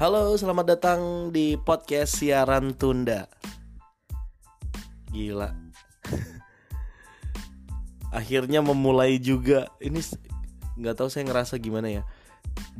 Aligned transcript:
Halo, 0.00 0.32
selamat 0.32 0.64
datang 0.64 1.00
di 1.28 1.60
podcast 1.60 2.24
siaran 2.24 2.72
tunda. 2.72 3.28
Gila. 5.12 5.52
Akhirnya 8.16 8.64
memulai 8.64 9.20
juga. 9.20 9.68
Ini 9.76 10.00
nggak 10.80 10.96
tahu 10.96 11.12
saya 11.12 11.28
ngerasa 11.28 11.60
gimana 11.60 11.92
ya. 11.92 12.08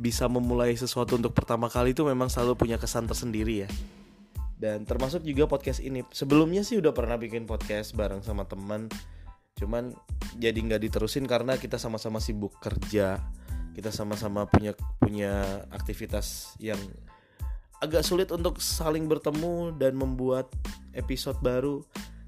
Bisa 0.01 0.25
memulai 0.25 0.73
sesuatu 0.73 1.13
untuk 1.13 1.37
pertama 1.37 1.69
kali 1.69 1.93
itu 1.93 2.01
memang 2.01 2.25
selalu 2.25 2.57
punya 2.57 2.81
kesan 2.81 3.05
tersendiri 3.05 3.69
ya. 3.69 3.69
Dan 4.57 4.89
termasuk 4.89 5.21
juga 5.21 5.45
podcast 5.45 5.77
ini. 5.77 6.01
Sebelumnya 6.09 6.65
sih 6.65 6.81
udah 6.81 6.89
pernah 6.89 7.21
bikin 7.21 7.45
podcast 7.45 7.93
bareng 7.93 8.25
sama 8.25 8.49
teman. 8.49 8.89
Cuman 9.61 9.93
jadi 10.41 10.57
nggak 10.57 10.89
diterusin 10.89 11.29
karena 11.29 11.53
kita 11.61 11.77
sama-sama 11.77 12.17
sibuk 12.17 12.57
kerja 12.57 13.21
kita 13.71 13.87
sama-sama 13.87 14.47
punya 14.51 14.75
punya 14.99 15.63
aktivitas 15.71 16.59
yang 16.59 16.79
agak 17.81 18.05
sulit 18.05 18.29
untuk 18.29 18.61
saling 18.61 19.09
bertemu 19.09 19.73
dan 19.75 19.97
membuat 19.97 20.47
episode 20.93 21.41
baru. 21.41 21.81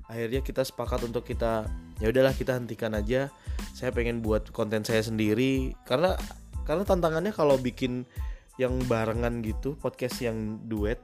Akhirnya 0.10 0.42
kita 0.42 0.66
sepakat 0.66 1.06
untuk 1.06 1.24
kita 1.24 1.70
ya 2.02 2.10
udahlah 2.10 2.34
kita 2.34 2.58
hentikan 2.58 2.98
aja. 2.98 3.30
Saya 3.78 3.94
pengen 3.94 4.26
buat 4.26 4.50
konten 4.50 4.82
saya 4.82 5.06
sendiri. 5.06 5.78
Karena 5.86 6.18
karena 6.66 6.84
tantangannya 6.84 7.32
kalau 7.32 7.62
bikin 7.62 8.10
yang 8.58 8.78
barengan 8.86 9.42
gitu 9.42 9.74
podcast 9.78 10.22
yang 10.22 10.62
duet 10.66 10.98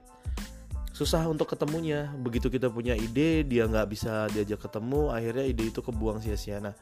susah 0.97 1.29
untuk 1.29 1.53
ketemunya. 1.53 2.09
Begitu 2.17 2.49
kita 2.49 2.73
punya 2.73 2.97
ide 2.97 3.45
dia 3.45 3.69
nggak 3.69 3.87
bisa 3.87 4.27
diajak 4.33 4.65
ketemu 4.65 5.13
akhirnya 5.13 5.45
ide 5.45 5.69
itu 5.69 5.79
kebuang 5.85 6.25
sia-sia. 6.25 6.57
Nah 6.57 6.73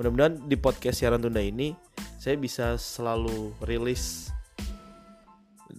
mudah-mudahan 0.00 0.48
di 0.48 0.56
podcast 0.56 1.04
siaran 1.04 1.20
tunda 1.20 1.44
ini 1.44 1.76
saya 2.16 2.40
bisa 2.40 2.80
selalu 2.80 3.52
rilis 3.64 4.32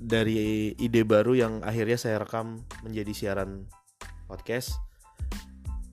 dari 0.08 0.72
ide 0.80 1.04
baru 1.04 1.36
yang 1.36 1.54
akhirnya 1.68 2.00
saya 2.00 2.24
rekam 2.24 2.64
menjadi 2.80 3.12
siaran 3.12 3.68
podcast 4.32 4.80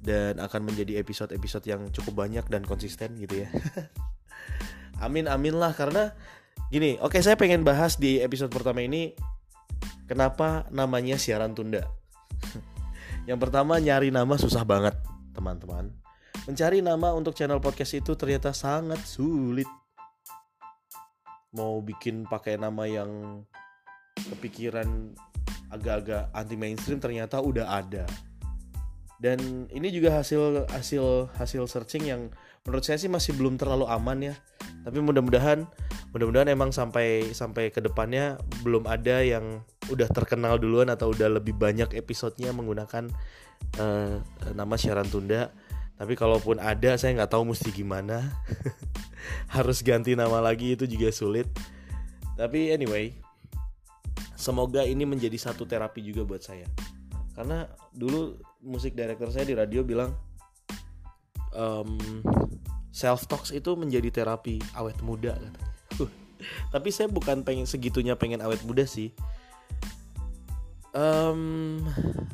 dan 0.06 0.38
akan 0.38 0.70
menjadi 0.70 1.02
episode-episode 1.02 1.66
yang 1.66 1.90
cukup 1.90 2.22
banyak 2.22 2.46
dan 2.46 2.62
konsisten 2.62 3.18
gitu 3.18 3.42
ya. 3.42 3.50
amin 5.04 5.26
amin 5.26 5.58
lah 5.58 5.74
karena 5.74 6.14
gini, 6.70 6.94
oke 7.02 7.18
saya 7.18 7.34
pengen 7.34 7.66
bahas 7.66 7.98
di 7.98 8.22
episode 8.22 8.54
pertama 8.54 8.86
ini 8.86 9.18
kenapa 10.06 10.70
namanya 10.70 11.18
siaran 11.18 11.50
tunda. 11.58 11.82
yang 13.28 13.42
pertama 13.42 13.82
nyari 13.82 14.14
nama 14.14 14.38
susah 14.38 14.62
banget, 14.62 14.94
teman-teman 15.34 15.90
Mencari 16.44 16.84
nama 16.84 17.16
untuk 17.16 17.32
channel 17.32 17.56
podcast 17.56 17.96
itu 17.96 18.12
ternyata 18.20 18.52
sangat 18.52 19.00
sulit. 19.08 19.66
Mau 21.56 21.80
bikin 21.80 22.28
pakai 22.28 22.60
nama 22.60 22.84
yang 22.84 23.40
kepikiran 24.44 25.16
agak-agak 25.72 26.28
anti 26.36 26.52
mainstream 26.60 27.00
ternyata 27.00 27.40
udah 27.40 27.80
ada. 27.80 28.04
Dan 29.16 29.64
ini 29.72 29.88
juga 29.88 30.20
hasil 30.20 30.68
hasil 30.68 31.32
hasil 31.32 31.64
searching 31.64 32.04
yang 32.04 32.28
menurut 32.68 32.84
saya 32.84 33.00
sih 33.00 33.08
masih 33.08 33.32
belum 33.40 33.56
terlalu 33.56 33.88
aman 33.88 34.20
ya. 34.20 34.36
Tapi 34.84 35.00
mudah-mudahan 35.00 35.64
mudah-mudahan 36.12 36.52
emang 36.52 36.76
sampai 36.76 37.32
sampai 37.32 37.72
ke 37.72 37.80
depannya 37.80 38.36
belum 38.60 38.84
ada 38.84 39.24
yang 39.24 39.64
udah 39.88 40.12
terkenal 40.12 40.60
duluan 40.60 40.92
atau 40.92 41.08
udah 41.08 41.40
lebih 41.40 41.56
banyak 41.56 41.96
episodenya 41.96 42.52
menggunakan 42.52 43.08
uh, 43.80 44.20
nama 44.52 44.74
siaran 44.76 45.08
tunda 45.08 45.56
tapi 45.94 46.18
kalaupun 46.18 46.58
ada 46.58 46.94
saya 46.98 47.14
nggak 47.18 47.32
tahu 47.32 47.54
mesti 47.54 47.70
gimana 47.70 48.30
harus 49.56 49.82
ganti 49.82 50.14
nama 50.18 50.38
lagi 50.42 50.74
itu 50.74 50.86
juga 50.86 51.10
sulit 51.10 51.46
tapi 52.38 52.70
anyway 52.70 53.23
semoga 54.34 54.82
ini 54.82 55.06
menjadi 55.06 55.38
satu 55.38 55.64
terapi 55.64 56.02
juga 56.02 56.26
buat 56.26 56.42
saya. 56.42 56.66
Karena 57.34 57.66
dulu 57.90 58.38
musik 58.62 58.94
director 58.94 59.26
saya 59.34 59.42
di 59.46 59.54
radio 59.58 59.82
bilang 59.82 60.14
um, 61.54 62.22
self 62.94 63.26
talks 63.26 63.50
itu 63.50 63.74
menjadi 63.74 64.22
terapi 64.22 64.62
awet 64.78 64.98
muda 65.02 65.34
katanya. 65.34 65.70
Tapi 66.74 66.88
saya 66.94 67.10
bukan 67.10 67.42
pengen 67.42 67.66
segitunya 67.66 68.14
pengen 68.14 68.38
awet 68.38 68.62
muda 68.62 68.86
sih. 68.86 69.10
Um, 70.94 71.82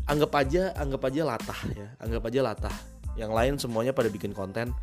anggap 0.05 0.37
aja 0.37 0.77
anggap 0.77 1.09
aja 1.09 1.25
latah 1.25 1.61
ya 1.73 1.89
anggap 1.97 2.29
aja 2.29 2.41
latah. 2.45 2.77
Yang 3.17 3.33
lain 3.33 3.55
semuanya 3.57 3.93
pada 3.97 4.13
bikin 4.13 4.37
konten. 4.37 4.77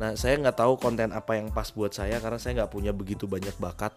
Nah 0.00 0.16
saya 0.16 0.40
nggak 0.40 0.56
tahu 0.56 0.80
konten 0.80 1.12
apa 1.12 1.36
yang 1.36 1.52
pas 1.52 1.68
buat 1.76 1.92
saya 1.92 2.16
karena 2.24 2.40
saya 2.40 2.64
nggak 2.64 2.72
punya 2.72 2.96
begitu 2.96 3.28
banyak 3.28 3.52
bakat 3.60 3.92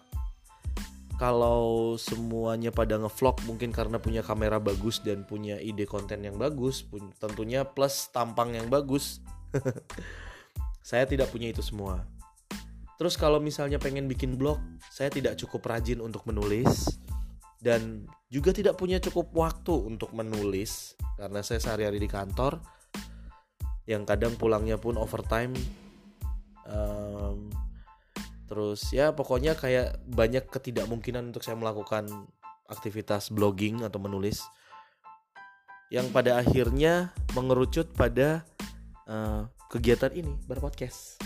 kalau 1.14 1.94
semuanya 1.94 2.74
pada 2.74 2.98
ngevlog 2.98 3.38
mungkin 3.46 3.70
karena 3.70 4.02
punya 4.02 4.20
kamera 4.26 4.58
bagus 4.58 4.98
dan 4.98 5.22
punya 5.22 5.62
ide 5.62 5.86
konten 5.86 6.26
yang 6.26 6.34
bagus 6.34 6.84
tentunya 7.22 7.62
plus 7.62 8.10
tampang 8.10 8.54
yang 8.54 8.66
bagus. 8.66 9.22
Saya 10.88 11.08
tidak 11.08 11.32
punya 11.32 11.48
itu 11.48 11.64
semua. 11.64 12.04
Terus 12.94 13.18
kalau 13.18 13.42
misalnya 13.42 13.80
pengen 13.82 14.06
bikin 14.06 14.38
blog 14.38 14.62
saya 14.86 15.10
tidak 15.10 15.34
cukup 15.34 15.66
rajin 15.66 15.98
untuk 15.98 16.22
menulis 16.30 16.94
dan 17.58 18.06
juga 18.30 18.54
tidak 18.54 18.78
punya 18.78 19.02
cukup 19.02 19.34
waktu 19.34 19.74
untuk 19.74 20.14
menulis 20.14 20.94
karena 21.18 21.40
saya 21.42 21.58
sehari-hari 21.58 21.98
di 21.98 22.06
kantor 22.06 22.62
yang 23.88 24.06
kadang 24.06 24.38
pulangnya 24.38 24.78
pun 24.78 24.94
overtime 24.94 25.56
terus 28.54 28.94
ya 28.94 29.10
pokoknya 29.10 29.58
kayak 29.58 29.98
banyak 30.06 30.46
ketidakmungkinan 30.46 31.34
untuk 31.34 31.42
saya 31.42 31.58
melakukan 31.58 32.06
aktivitas 32.70 33.34
blogging 33.34 33.82
atau 33.82 33.98
menulis. 33.98 34.46
Yang 35.90 36.14
pada 36.14 36.38
akhirnya 36.38 37.10
mengerucut 37.34 37.90
pada 37.98 38.46
uh, 39.10 39.50
kegiatan 39.74 40.14
ini 40.14 40.38
berpodcast. 40.46 41.18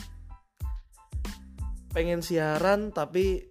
Pengen 1.92 2.24
siaran 2.24 2.96
tapi 2.96 3.44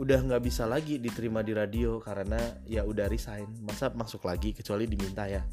udah 0.00 0.24
nggak 0.24 0.40
bisa 0.40 0.64
lagi 0.64 0.96
diterima 0.96 1.44
di 1.44 1.52
radio 1.52 2.00
karena 2.00 2.40
ya 2.64 2.88
udah 2.88 3.04
resign. 3.04 3.52
Masa 3.60 3.92
masuk 3.92 4.24
lagi 4.24 4.56
kecuali 4.56 4.88
diminta 4.88 5.28
ya 5.28 5.44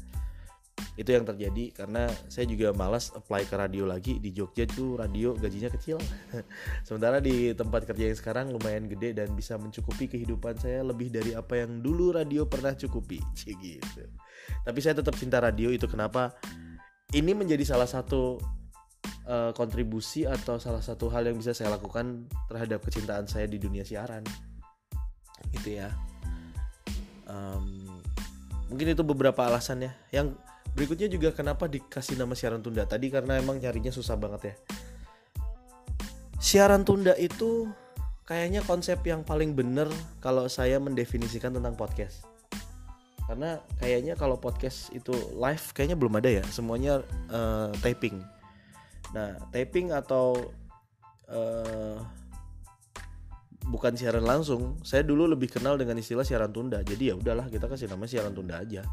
itu 0.98 1.14
yang 1.14 1.22
terjadi 1.22 1.70
karena 1.70 2.10
saya 2.26 2.50
juga 2.50 2.74
malas 2.74 3.14
apply 3.14 3.46
ke 3.46 3.54
radio 3.54 3.86
lagi. 3.86 4.18
Di 4.18 4.34
Jogja 4.34 4.66
tuh 4.66 4.98
radio 4.98 5.30
gajinya 5.38 5.70
kecil. 5.70 5.94
Sementara 6.86 7.22
di 7.22 7.54
tempat 7.54 7.86
kerja 7.86 8.10
yang 8.10 8.18
sekarang 8.18 8.50
lumayan 8.50 8.90
gede 8.90 9.14
dan 9.14 9.30
bisa 9.38 9.54
mencukupi 9.54 10.10
kehidupan 10.10 10.58
saya 10.58 10.82
lebih 10.82 11.14
dari 11.14 11.38
apa 11.38 11.62
yang 11.62 11.78
dulu 11.78 12.18
radio 12.18 12.50
pernah 12.50 12.74
cukupi. 12.74 13.22
Gitu. 13.46 14.02
Tapi 14.66 14.78
saya 14.82 14.98
tetap 14.98 15.14
cinta 15.14 15.38
radio. 15.38 15.70
Itu 15.70 15.86
kenapa? 15.86 16.34
Ini 17.14 17.30
menjadi 17.30 17.62
salah 17.62 17.86
satu 17.86 18.42
uh, 19.30 19.54
kontribusi 19.54 20.26
atau 20.26 20.58
salah 20.58 20.82
satu 20.82 21.06
hal 21.14 21.30
yang 21.30 21.38
bisa 21.38 21.54
saya 21.54 21.78
lakukan 21.78 22.26
terhadap 22.50 22.82
kecintaan 22.82 23.30
saya 23.30 23.46
di 23.46 23.62
dunia 23.62 23.86
siaran. 23.86 24.26
Gitu 25.54 25.78
ya. 25.78 25.94
Um, 27.30 27.86
mungkin 28.66 28.98
itu 28.98 29.06
beberapa 29.06 29.46
alasannya. 29.46 29.94
Yang 30.10 30.34
Berikutnya 30.78 31.10
juga 31.10 31.34
kenapa 31.34 31.66
dikasih 31.66 32.14
nama 32.14 32.38
siaran 32.38 32.62
tunda 32.62 32.86
tadi 32.86 33.10
karena 33.10 33.34
emang 33.34 33.58
nyarinya 33.58 33.90
susah 33.90 34.14
banget 34.14 34.54
ya. 34.54 34.54
Siaran 36.38 36.86
tunda 36.86 37.18
itu 37.18 37.66
kayaknya 38.22 38.62
konsep 38.62 39.02
yang 39.02 39.26
paling 39.26 39.58
bener 39.58 39.90
kalau 40.22 40.46
saya 40.46 40.78
mendefinisikan 40.78 41.50
tentang 41.50 41.74
podcast. 41.74 42.22
Karena 43.26 43.58
kayaknya 43.82 44.14
kalau 44.14 44.38
podcast 44.38 44.94
itu 44.94 45.10
live 45.34 45.66
kayaknya 45.74 45.98
belum 45.98 46.14
ada 46.22 46.30
ya, 46.30 46.44
semuanya 46.46 47.02
uh, 47.26 47.74
taping. 47.82 48.22
Nah, 49.10 49.34
taping 49.50 49.90
atau 49.90 50.54
uh, 51.26 51.98
bukan 53.66 53.98
siaran 53.98 54.22
langsung, 54.22 54.78
saya 54.86 55.02
dulu 55.02 55.26
lebih 55.26 55.50
kenal 55.50 55.74
dengan 55.74 55.98
istilah 55.98 56.22
siaran 56.22 56.54
tunda. 56.54 56.86
Jadi 56.86 57.10
ya 57.10 57.18
udahlah 57.18 57.50
kita 57.50 57.66
kasih 57.66 57.90
nama 57.90 58.06
siaran 58.06 58.30
tunda 58.30 58.62
aja 58.62 58.86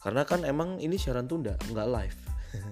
karena 0.00 0.24
kan 0.24 0.48
emang 0.48 0.80
ini 0.80 0.96
siaran 0.96 1.28
tunda 1.28 1.60
nggak 1.68 1.88
live. 1.88 2.20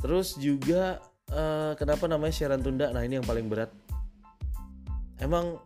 Terus 0.00 0.38
juga 0.40 1.02
uh, 1.34 1.74
kenapa 1.76 2.06
namanya 2.06 2.34
siaran 2.34 2.62
tunda? 2.62 2.94
Nah 2.94 3.02
ini 3.02 3.18
yang 3.18 3.26
paling 3.26 3.50
berat. 3.50 3.74
Emang 5.20 5.60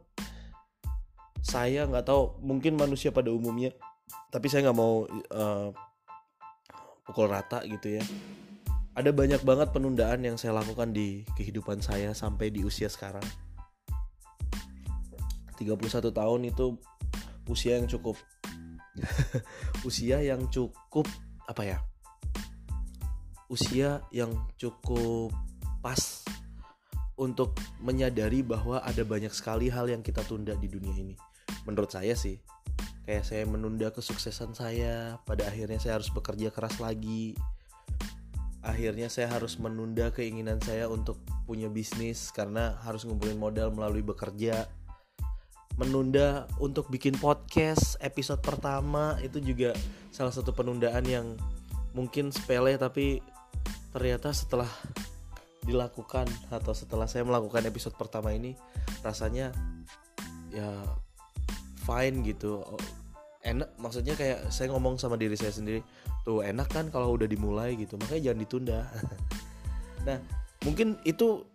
saya 1.45 1.87
nggak 1.87 2.09
tahu 2.09 2.41
mungkin 2.43 2.75
manusia 2.75 3.15
pada 3.15 3.31
umumnya 3.31 3.71
tapi 4.35 4.51
saya 4.51 4.67
nggak 4.67 4.79
mau 4.81 5.07
uh, 5.07 5.71
pukul 7.07 7.31
rata 7.31 7.63
gitu 7.63 8.01
ya. 8.01 8.05
Ada 8.99 9.15
banyak 9.15 9.47
banget 9.47 9.71
penundaan 9.71 10.27
yang 10.27 10.35
saya 10.35 10.59
lakukan 10.59 10.91
di 10.91 11.23
kehidupan 11.39 11.79
saya 11.79 12.11
sampai 12.19 12.51
di 12.51 12.67
usia 12.67 12.91
sekarang. 12.91 13.23
31 15.55 16.11
tahun 16.11 16.41
itu 16.51 16.75
usia 17.47 17.79
yang 17.79 17.87
cukup 17.87 18.19
usia 19.89 20.23
yang 20.23 20.47
cukup 20.51 21.07
apa 21.45 21.63
ya 21.67 21.79
usia 23.53 24.01
yang 24.11 24.33
cukup 24.57 25.31
pas 25.85 26.25
untuk 27.15 27.55
menyadari 27.79 28.43
bahwa 28.43 28.83
ada 28.83 29.07
banyak 29.07 29.31
sekali 29.31 29.71
hal 29.71 29.87
yang 29.87 30.03
kita 30.03 30.27
tunda 30.27 30.59
di 30.59 30.67
dunia 30.67 30.95
ini. 30.99 31.15
Menurut 31.63 31.95
saya 31.95 32.19
sih, 32.19 32.43
kayak 33.07 33.23
saya 33.23 33.47
menunda 33.47 33.95
kesuksesan 33.95 34.57
saya, 34.59 35.23
pada 35.23 35.47
akhirnya 35.47 35.79
saya 35.79 36.03
harus 36.03 36.11
bekerja 36.11 36.51
keras 36.51 36.83
lagi. 36.83 37.39
Akhirnya 38.65 39.13
saya 39.13 39.29
harus 39.29 39.61
menunda 39.61 40.09
keinginan 40.11 40.59
saya 40.59 40.89
untuk 40.89 41.21
punya 41.45 41.69
bisnis 41.69 42.33
karena 42.33 42.81
harus 42.83 43.05
ngumpulin 43.05 43.39
modal 43.39 43.71
melalui 43.71 44.03
bekerja. 44.03 44.67
Menunda 45.75 46.47
untuk 46.63 46.87
bikin 46.87 47.19
podcast 47.19 47.99
episode 47.99 48.39
pertama 48.39 49.19
itu 49.19 49.43
juga 49.43 49.75
salah 50.15 50.31
satu 50.31 50.55
penundaan 50.55 51.03
yang 51.03 51.27
mungkin 51.91 52.31
sepele 52.31 52.79
tapi 52.79 53.19
ternyata 53.91 54.31
setelah 54.31 54.71
dilakukan 55.67 56.31
atau 56.55 56.71
setelah 56.77 57.11
saya 57.11 57.27
melakukan 57.27 57.67
episode 57.67 57.99
pertama 57.99 58.31
ini 58.31 58.55
rasanya 59.03 59.51
ya 60.55 60.71
fine 61.83 62.23
gitu. 62.23 62.63
Enak 63.43 63.75
maksudnya 63.77 64.15
kayak 64.15 64.55
saya 64.55 64.71
ngomong 64.71 64.97
sama 65.03 65.19
diri 65.19 65.35
saya 65.35 65.53
sendiri 65.53 65.83
tuh 66.23 66.41
enak 66.41 66.71
kan 66.71 66.89
kalau 66.89 67.19
udah 67.19 67.27
dimulai 67.27 67.75
gitu 67.75 67.99
makanya 67.99 68.31
jangan 68.31 68.41
ditunda. 68.41 68.81
Nah 70.05 70.21
mungkin 70.69 71.01
itu 71.09 71.49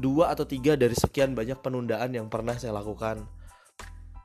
dua 0.00 0.32
atau 0.32 0.48
tiga 0.48 0.72
dari 0.72 0.96
sekian 0.96 1.36
banyak 1.36 1.60
penundaan 1.60 2.16
yang 2.16 2.32
pernah 2.32 2.56
saya 2.56 2.72
lakukan 2.72 3.28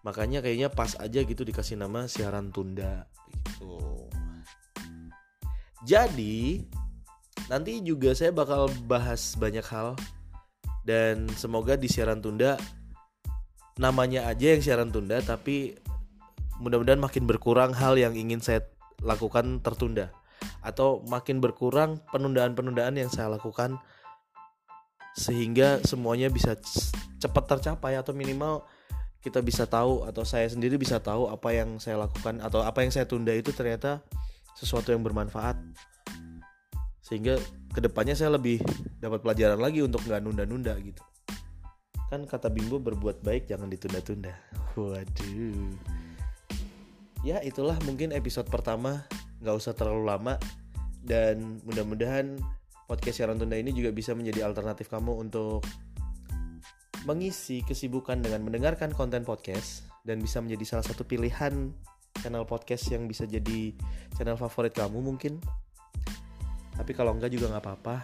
makanya 0.06 0.46
kayaknya 0.46 0.69
pas 0.69 0.94
aja 1.02 1.25
gitu 1.25 1.42
dikasih 1.42 1.81
nama 1.81 2.06
siaran 2.06 2.54
tunda 2.54 3.10
gitu. 3.34 4.06
Jadi 5.86 6.66
Nanti 7.46 7.78
juga 7.86 8.18
saya 8.18 8.34
bakal 8.34 8.69
bahas 8.90 9.38
banyak 9.38 9.66
hal. 9.69 9.94
Dan 10.86 11.25
semoga 11.34 11.74
di 11.74 11.90
siaran 11.90 12.22
tunda 12.22 12.62
namanya 13.75 14.30
aja 14.30 14.56
yang 14.56 14.62
siaran 14.63 14.88
tunda 14.94 15.19
tapi 15.19 15.75
mudah-mudahan 16.63 17.01
makin 17.01 17.28
berkurang 17.28 17.75
hal 17.75 17.98
yang 18.00 18.13
ingin 18.13 18.42
saya 18.42 18.66
lakukan 19.01 19.62
tertunda. 19.62 20.13
Atau 20.62 21.01
makin 21.10 21.42
berkurang 21.42 22.01
penundaan-penundaan 22.13 22.98
yang 23.01 23.10
saya 23.10 23.34
lakukan 23.34 23.81
sehingga 25.16 25.81
semuanya 25.86 26.28
bisa 26.30 26.60
cepat 27.18 27.58
tercapai 27.58 27.98
atau 27.98 28.12
minimal 28.12 28.68
kita 29.25 29.42
bisa 29.42 29.66
tahu 29.66 30.06
atau 30.06 30.22
saya 30.22 30.45
sendiri 30.45 30.77
bisa 30.77 31.01
tahu 31.01 31.25
apa 31.33 31.50
yang 31.50 31.81
saya 31.81 31.98
lakukan 31.98 32.38
atau 32.45 32.62
apa 32.62 32.86
yang 32.86 32.94
saya 32.94 33.10
tunda 33.10 33.33
itu 33.33 33.50
ternyata 33.50 34.06
sesuatu 34.54 34.94
yang 34.94 35.01
bermanfaat. 35.01 35.57
Sehingga 37.01 37.42
ke 37.74 37.81
depannya 37.81 38.13
saya 38.13 38.38
lebih 38.38 38.62
dapat 39.01 39.25
pelajaran 39.25 39.57
lagi 39.57 39.81
untuk 39.81 40.06
nggak 40.06 40.22
nunda-nunda 40.22 40.77
gitu. 40.77 41.01
Kan 42.13 42.30
kata 42.30 42.54
Bimbo 42.54 42.77
berbuat 42.77 43.25
baik 43.25 43.50
jangan 43.50 43.66
ditunda-tunda. 43.66 44.38
Waduh. 44.77 45.74
Ya 47.25 47.42
itulah 47.42 47.81
mungkin 47.81 48.13
episode 48.13 48.45
pertama. 48.45 49.10
Nggak 49.42 49.57
usah 49.57 49.74
terlalu 49.74 50.06
lama. 50.06 50.38
Dan 51.01 51.66
mudah-mudahan 51.66 52.38
podcast 52.86 53.18
siaran 53.18 53.42
tunda 53.42 53.57
ini 53.57 53.74
juga 53.74 53.89
bisa 53.89 54.13
menjadi 54.13 54.45
alternatif 54.45 54.86
kamu 54.86 55.18
untuk 55.18 55.66
mengisi 57.06 57.62
kesibukan 57.62 58.18
dengan 58.18 58.42
mendengarkan 58.42 58.90
konten 58.90 59.22
podcast 59.22 59.86
dan 60.02 60.18
bisa 60.18 60.42
menjadi 60.42 60.75
salah 60.75 60.86
satu 60.86 61.06
pilihan 61.06 61.69
channel 62.22 62.50
podcast 62.50 62.90
yang 62.90 63.06
bisa 63.06 63.30
jadi 63.30 63.74
channel 64.18 64.38
favorit 64.42 64.74
kamu 64.74 65.06
mungkin. 65.06 65.38
Tapi 66.75 66.92
kalau 66.98 67.13
enggak 67.13 67.31
juga 67.31 67.54
nggak 67.54 67.63
apa-apa. 67.63 67.96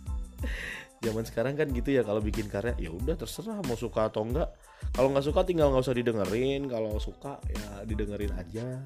Zaman 1.06 1.24
sekarang 1.24 1.56
kan 1.56 1.70
gitu 1.72 1.96
ya 1.96 2.04
kalau 2.04 2.20
bikin 2.20 2.50
karya 2.50 2.76
ya 2.76 2.92
udah 2.92 3.16
terserah 3.16 3.62
mau 3.64 3.78
suka 3.78 4.10
atau 4.10 4.26
enggak. 4.26 4.52
Kalau 4.92 5.14
nggak 5.14 5.24
suka 5.30 5.46
tinggal 5.46 5.72
nggak 5.72 5.86
usah 5.86 5.96
didengerin 5.96 6.68
kalau 6.68 6.98
suka 6.98 7.40
ya 7.46 7.86
didengerin 7.86 8.34
aja. 8.36 8.82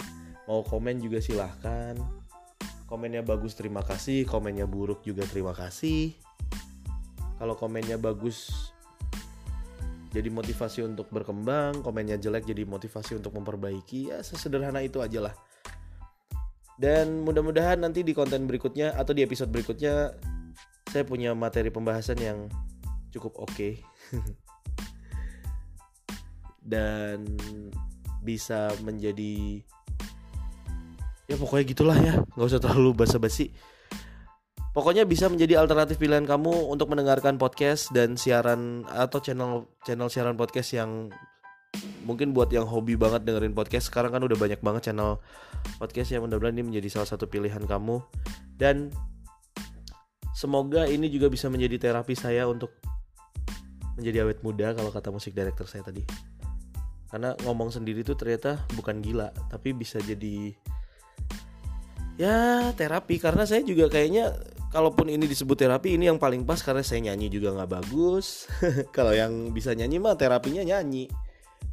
Mau 0.46 0.60
komen 0.62 1.00
juga 1.00 1.18
silahkan. 1.18 1.96
Komennya 2.84 3.24
bagus 3.24 3.56
terima 3.56 3.80
kasih. 3.80 4.28
Komennya 4.28 4.68
buruk 4.68 5.02
juga 5.02 5.24
terima 5.26 5.56
kasih. 5.56 6.14
Kalau 7.40 7.58
komennya 7.58 7.98
bagus 7.98 8.70
jadi 10.14 10.30
motivasi 10.30 10.86
untuk 10.86 11.10
berkembang 11.10 11.82
komennya 11.82 12.22
jelek 12.22 12.46
jadi 12.46 12.62
motivasi 12.62 13.18
untuk 13.18 13.34
memperbaiki 13.34 14.14
ya 14.14 14.22
sesederhana 14.22 14.78
itu 14.86 15.02
aja 15.02 15.26
lah 15.26 15.34
dan 16.78 17.22
mudah-mudahan 17.22 17.82
nanti 17.82 18.06
di 18.06 18.14
konten 18.14 18.46
berikutnya 18.46 18.94
atau 18.94 19.14
di 19.14 19.22
episode 19.26 19.50
berikutnya 19.50 20.14
saya 20.90 21.02
punya 21.02 21.34
materi 21.34 21.74
pembahasan 21.74 22.18
yang 22.22 22.38
cukup 23.14 23.38
oke. 23.38 23.82
Dan 26.74 27.26
bisa 28.22 28.70
menjadi 28.82 29.62
ya 31.26 31.36
pokoknya 31.36 31.64
gitulah 31.66 31.98
ya, 31.98 32.14
nggak 32.34 32.46
usah 32.46 32.62
terlalu 32.62 32.94
basa-basi. 32.94 33.50
Pokoknya 34.74 35.06
bisa 35.06 35.30
menjadi 35.30 35.62
alternatif 35.62 36.02
pilihan 36.02 36.26
kamu 36.26 36.66
untuk 36.66 36.90
mendengarkan 36.90 37.38
podcast 37.38 37.94
dan 37.94 38.18
siaran 38.18 38.82
atau 38.90 39.22
channel 39.22 39.70
channel 39.86 40.10
siaran 40.10 40.34
podcast 40.34 40.74
yang 40.74 41.14
mungkin 42.02 42.34
buat 42.34 42.50
yang 42.50 42.66
hobi 42.66 42.98
banget 42.98 43.22
dengerin 43.22 43.54
podcast. 43.54 43.86
Sekarang 43.86 44.10
kan 44.10 44.26
udah 44.26 44.34
banyak 44.34 44.58
banget 44.58 44.90
channel 44.90 45.22
podcast 45.78 46.10
yang 46.10 46.26
mudah-mudahan 46.26 46.58
ini 46.58 46.74
menjadi 46.74 46.90
salah 46.90 47.06
satu 47.06 47.30
pilihan 47.30 47.62
kamu. 47.62 48.02
Dan 48.58 48.90
semoga 50.34 50.90
ini 50.90 51.06
juga 51.06 51.30
bisa 51.30 51.46
menjadi 51.46 51.78
terapi 51.78 52.18
saya 52.18 52.50
untuk 52.50 52.74
menjadi 53.94 54.26
awet 54.26 54.42
muda 54.42 54.74
kalau 54.74 54.90
kata 54.90 55.14
musik 55.14 55.38
director 55.38 55.70
saya 55.70 55.86
tadi. 55.86 56.02
Karena 57.14 57.38
ngomong 57.46 57.70
sendiri 57.70 58.02
tuh 58.02 58.18
ternyata 58.18 58.58
bukan 58.74 58.98
gila 58.98 59.30
tapi 59.54 59.70
bisa 59.70 60.02
jadi 60.02 60.50
ya 62.18 62.70
terapi. 62.74 63.22
Karena 63.22 63.46
saya 63.46 63.62
juga 63.62 63.86
kayaknya 63.86 64.34
kalaupun 64.74 65.06
ini 65.06 65.30
disebut 65.30 65.54
terapi 65.54 65.94
ini 65.94 66.10
yang 66.10 66.18
paling 66.18 66.42
pas 66.42 66.58
karena 66.58 66.82
saya 66.82 67.06
nyanyi 67.06 67.30
juga 67.30 67.54
nggak 67.54 67.70
bagus. 67.70 68.50
Kalau 68.96 69.14
yang 69.14 69.54
bisa 69.54 69.70
nyanyi 69.70 70.02
mah 70.02 70.18
terapinya 70.18 70.66
nyanyi. 70.66 71.06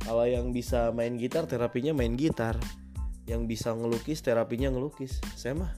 Kalau 0.06 0.30
yang 0.30 0.53
bisa 0.53 0.94
main 0.94 1.18
gitar 1.18 1.50
terapinya 1.50 1.98
main 1.98 2.13
gitar. 2.13 2.62
Yang 3.25 3.42
bisa 3.50 3.74
ngelukis 3.74 4.21
terapinya 4.21 4.69
ngelukis. 4.69 5.18
Saya 5.33 5.57
mah 5.57 5.74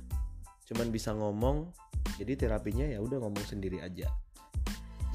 cuman 0.67 0.91
bisa 0.91 1.15
ngomong 1.15 1.71
jadi 2.19 2.35
terapinya 2.35 2.83
ya 2.83 2.99
udah 2.99 3.23
ngomong 3.23 3.47
sendiri 3.47 3.79
aja. 3.79 4.11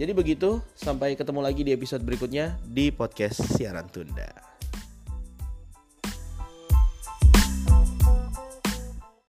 Jadi 0.00 0.12
begitu 0.16 0.64
sampai 0.72 1.12
ketemu 1.12 1.44
lagi 1.44 1.60
di 1.60 1.76
episode 1.76 2.00
berikutnya 2.00 2.56
di 2.64 2.88
podcast 2.88 3.44
siaran 3.52 3.90
tunda 3.92 4.57